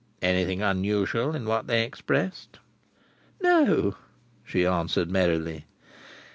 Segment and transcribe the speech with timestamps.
[0.23, 2.57] "Anything unusual in what they expressed?"
[3.39, 3.97] "No!"
[4.43, 5.67] she answered merrily.